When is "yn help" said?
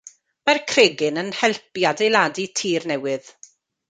1.23-1.79